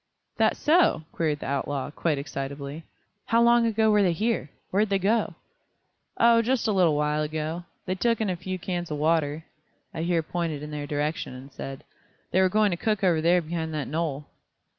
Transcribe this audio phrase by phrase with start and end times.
[0.37, 2.85] "That so?" queried the outlaw, quite excitably.
[3.27, 4.49] "How long ago were they here?
[4.71, 5.35] Where'd they go?"
[6.17, 7.65] "Oh just a little while ago.
[7.85, 9.45] They took in a few cans of water,"
[9.93, 11.83] I here pointed in their direction, and said:
[12.31, 14.25] "They were going to cook over there behind that knoll."